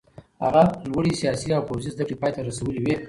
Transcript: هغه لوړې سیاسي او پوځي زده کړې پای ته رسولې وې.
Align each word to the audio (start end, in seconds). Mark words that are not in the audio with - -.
هغه 0.43 0.63
لوړې 0.91 1.13
سیاسي 1.21 1.49
او 1.57 1.61
پوځي 1.69 1.89
زده 1.95 2.03
کړې 2.07 2.15
پای 2.21 2.31
ته 2.35 2.41
رسولې 2.49 2.79
وې. 2.83 2.95